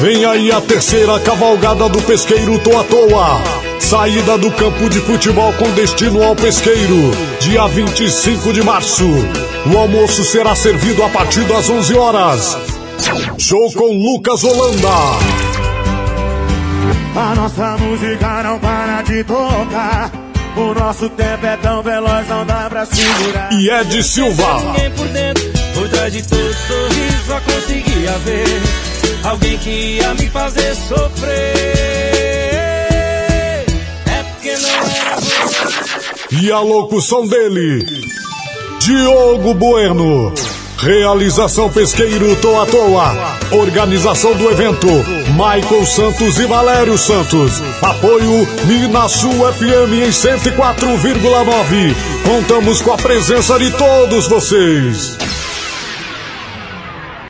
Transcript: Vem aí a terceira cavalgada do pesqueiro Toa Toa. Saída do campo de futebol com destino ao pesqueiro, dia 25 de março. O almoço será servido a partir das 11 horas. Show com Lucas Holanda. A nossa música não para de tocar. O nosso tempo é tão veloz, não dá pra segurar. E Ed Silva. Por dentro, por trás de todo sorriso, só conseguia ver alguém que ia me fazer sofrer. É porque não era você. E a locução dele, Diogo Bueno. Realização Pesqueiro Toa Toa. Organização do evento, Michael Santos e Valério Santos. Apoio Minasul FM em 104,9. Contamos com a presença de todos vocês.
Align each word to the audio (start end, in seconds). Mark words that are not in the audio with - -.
Vem 0.00 0.24
aí 0.24 0.52
a 0.52 0.60
terceira 0.60 1.18
cavalgada 1.18 1.88
do 1.88 2.00
pesqueiro 2.02 2.56
Toa 2.60 2.84
Toa. 2.84 3.42
Saída 3.80 4.38
do 4.38 4.48
campo 4.52 4.88
de 4.88 5.00
futebol 5.00 5.52
com 5.54 5.68
destino 5.72 6.22
ao 6.22 6.36
pesqueiro, 6.36 7.10
dia 7.40 7.66
25 7.66 8.52
de 8.52 8.62
março. 8.62 9.04
O 9.66 9.76
almoço 9.76 10.22
será 10.22 10.54
servido 10.54 11.02
a 11.02 11.08
partir 11.08 11.42
das 11.44 11.68
11 11.68 11.96
horas. 11.96 12.56
Show 13.38 13.72
com 13.72 13.86
Lucas 13.86 14.44
Holanda. 14.44 14.88
A 17.16 17.34
nossa 17.34 17.76
música 17.78 18.42
não 18.44 18.58
para 18.60 19.02
de 19.02 19.24
tocar. 19.24 20.12
O 20.56 20.74
nosso 20.74 21.08
tempo 21.10 21.44
é 21.44 21.56
tão 21.56 21.82
veloz, 21.82 22.28
não 22.28 22.46
dá 22.46 22.68
pra 22.68 22.86
segurar. 22.86 23.52
E 23.52 23.68
Ed 23.68 24.02
Silva. 24.04 24.60
Por 24.96 25.08
dentro, 25.08 25.44
por 25.74 25.88
trás 25.88 26.12
de 26.12 26.22
todo 26.22 26.54
sorriso, 26.54 27.24
só 27.26 27.40
conseguia 27.40 28.12
ver 28.24 28.57
alguém 29.28 29.58
que 29.58 29.70
ia 29.70 30.14
me 30.14 30.28
fazer 30.28 30.74
sofrer. 30.74 31.28
É 34.06 34.22
porque 34.30 34.56
não 34.56 34.70
era 34.70 35.16
você. 35.16 36.36
E 36.40 36.50
a 36.50 36.60
locução 36.60 37.26
dele, 37.26 37.84
Diogo 38.80 39.54
Bueno. 39.54 40.32
Realização 40.80 41.68
Pesqueiro 41.68 42.36
Toa 42.36 42.64
Toa. 42.66 43.36
Organização 43.50 44.32
do 44.34 44.48
evento, 44.48 44.86
Michael 45.32 45.84
Santos 45.84 46.38
e 46.38 46.46
Valério 46.46 46.96
Santos. 46.96 47.60
Apoio 47.82 48.46
Minasul 48.64 49.52
FM 49.52 50.06
em 50.06 50.10
104,9. 50.10 51.96
Contamos 52.24 52.80
com 52.80 52.92
a 52.92 52.96
presença 52.96 53.58
de 53.58 53.72
todos 53.72 54.28
vocês. 54.28 55.18